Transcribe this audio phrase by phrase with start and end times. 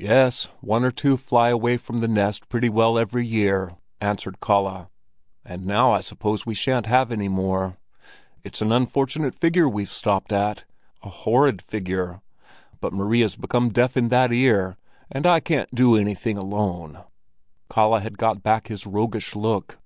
[0.00, 4.90] "Yes; one or two fly away from the nest pretty well every year," answered Kalle,
[5.44, 7.78] "and now I suppose we shan't have any more.
[8.42, 12.20] It's an unfortunate figure we've stopped at—a horrid figure;
[12.80, 14.76] but Maria's become deaf in that ear,
[15.08, 17.04] and I can't do anything alone."
[17.72, 19.78] Kalle had got back his roguish look.